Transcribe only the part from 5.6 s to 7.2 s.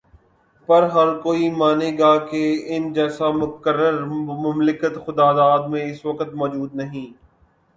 میں اس وقت موجود نہیں۔